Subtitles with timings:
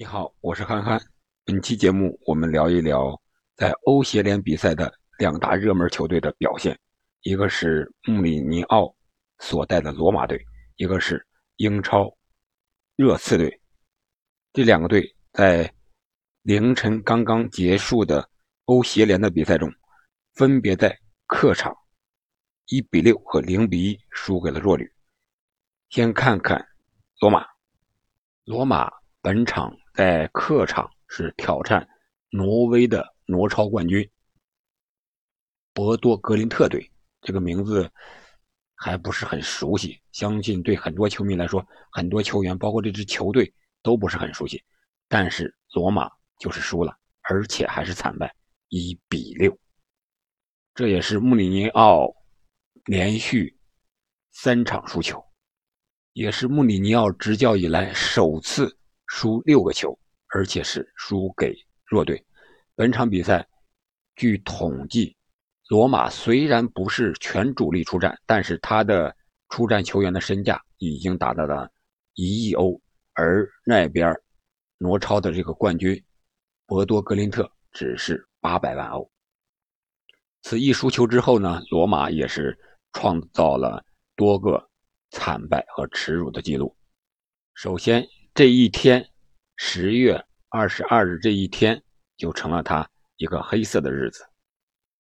[0.00, 0.96] 你好，我是憨憨。
[1.44, 3.20] 本期节目我们聊一聊
[3.56, 6.78] 在欧协联比赛的两大热门球队的表现，
[7.22, 8.94] 一个是穆里尼奥
[9.40, 10.40] 所带的罗马队，
[10.76, 11.26] 一个是
[11.56, 12.16] 英超
[12.94, 13.60] 热刺队。
[14.52, 15.68] 这两个队在
[16.42, 18.30] 凌晨刚刚结束的
[18.66, 19.68] 欧协联的比赛中，
[20.34, 20.96] 分别在
[21.26, 21.76] 客场
[22.66, 24.88] 一比六和零比一输给了弱旅。
[25.88, 26.64] 先看看
[27.18, 27.44] 罗马，
[28.44, 28.88] 罗马
[29.28, 29.76] 本场。
[29.92, 31.86] 在客场是挑战
[32.30, 34.10] 挪威的挪超冠军
[35.74, 37.92] 博多格林特队，这个名字
[38.74, 44.64] 还不是很熟悉，相信对很多球迷来说，很多球员包括这支球队都不是很熟悉。
[45.08, 48.34] 但是罗马就是输了，而且还是惨败，
[48.70, 49.54] 一比六。
[50.74, 52.08] 这也是穆里尼奥
[52.86, 53.58] 连续
[54.30, 55.22] 三场输球，
[56.14, 58.77] 也是穆里尼奥执教以来首次。
[59.08, 59.98] 输六个球，
[60.28, 61.54] 而且是输给
[61.84, 62.24] 弱队。
[62.74, 63.48] 本场比赛，
[64.14, 65.16] 据统计，
[65.68, 69.16] 罗马虽然不是全主力出战，但是他的
[69.48, 71.68] 出战球员的身价已经达到了
[72.14, 72.80] 一亿欧，
[73.14, 74.14] 而那边
[74.76, 76.00] 挪超的这个冠军
[76.66, 79.10] 博多格林特只是八百万欧。
[80.42, 82.56] 此一输球之后呢，罗马也是
[82.92, 83.84] 创造了
[84.14, 84.68] 多个
[85.10, 86.76] 惨败和耻辱的记录。
[87.54, 88.06] 首先。
[88.38, 89.04] 这一天，
[89.56, 91.82] 十月二十二日这一天
[92.16, 94.24] 就成了他一个黑色的日子。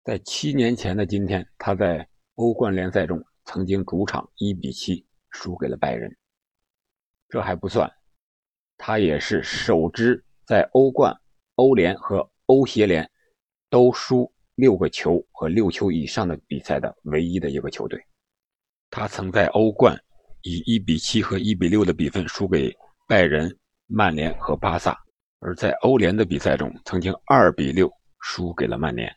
[0.05, 6.09] 在七年前的今天，他在欧冠联赛中曾经主场一比七输给了拜仁。
[7.29, 7.93] 这还不算，
[8.79, 11.13] 他也是首支在欧冠、
[11.57, 13.11] 欧联和欧协联
[13.69, 18.01] 都输六个球和六球以上的比赛的唯一的一个球队。
[18.89, 20.01] 他曾在欧冠
[20.43, 22.73] 以一比七和一比六的比分输给。
[23.09, 24.99] 拜仁、曼联和巴萨，
[25.39, 29.09] 而在欧联的比赛中，曾经二比六输给了曼联，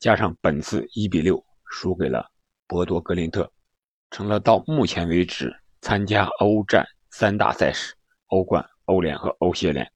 [0.00, 2.28] 加上本次一比六输给了
[2.66, 3.48] 博多格林特，
[4.10, 7.94] 成了到目前为止参加欧战三大赛事——
[8.26, 9.88] 欧冠、欧联和欧协联，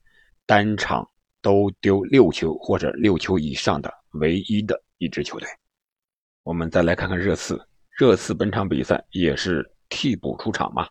[0.46, 1.04] 单场
[1.42, 5.48] 都丢六球或者六球以上的唯一的一支球队。
[6.44, 7.60] 我们再来看看热刺，
[7.98, 10.88] 热刺本场比赛也是替补出场嘛。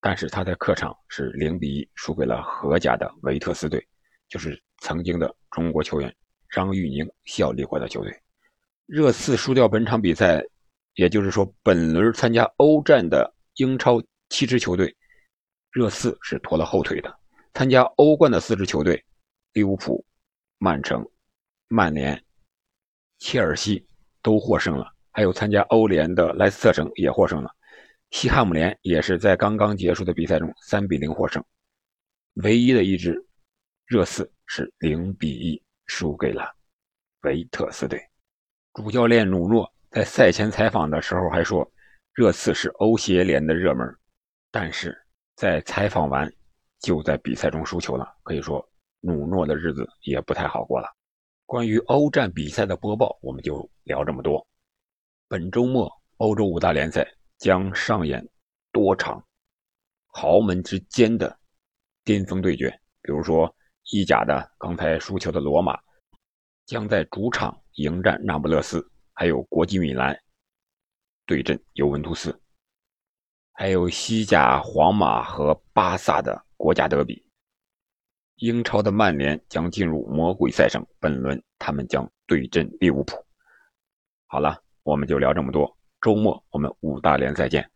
[0.00, 3.86] 但是他在客场是零比一输给了荷甲的维特斯队，
[4.28, 6.14] 就是曾经的中国球员
[6.50, 8.22] 张玉宁效力过的球队。
[8.86, 10.42] 热刺输掉本场比赛，
[10.94, 14.96] 也就是说本轮参加欧战的英超七支球队，
[15.70, 17.14] 热刺是拖了后腿的。
[17.52, 19.04] 参加欧冠的四支球队，
[19.52, 20.04] 利物浦、
[20.58, 21.06] 曼城、
[21.68, 22.20] 曼联、
[23.18, 23.86] 切尔西
[24.22, 27.54] 都获胜了，还有参加欧联的莱斯特城也获胜了。
[28.10, 31.42] 西汉姆联也是在刚刚结束的比赛中三比零获胜，
[32.42, 33.16] 唯一的一支
[33.86, 36.52] 热刺是零比一输给了
[37.22, 38.00] 维特斯队。
[38.74, 41.70] 主教练努诺在赛前采访的时候还说，
[42.12, 43.86] 热刺是欧协联的热门，
[44.50, 44.96] 但是
[45.36, 46.30] 在采访完
[46.80, 48.68] 就在比赛中输球了，可以说
[49.00, 50.88] 努诺的日子也不太好过了。
[51.46, 54.44] 关于欧战比赛的播报，我们就聊这么多。
[55.28, 57.06] 本周末欧洲五大联赛。
[57.40, 58.22] 将上演
[58.70, 59.26] 多场
[60.08, 61.38] 豪门之间的
[62.04, 62.68] 巅峰对决，
[63.00, 63.52] 比如说
[63.90, 65.80] 意甲的刚才输球的罗马
[66.66, 70.14] 将在主场迎战那不勒斯，还有国际米兰
[71.24, 72.38] 对阵尤文图斯，
[73.52, 77.26] 还有西甲皇马和巴萨的国家德比。
[78.36, 83.16] 英超的曼联将进入魔鬼赛程，本轮他们将对阵利物浦。
[84.26, 85.79] 好了，我们就聊这么多。
[86.00, 87.70] 周末我们五大连再见。